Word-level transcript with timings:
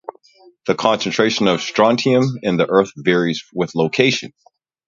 The 0.65 0.73
concentration 0.73 1.47
of 1.47 1.61
strontium 1.61 2.25
in 2.41 2.57
the 2.57 2.65
earth 2.67 2.91
varies 2.97 3.43
with 3.53 3.75
location. 3.75 4.33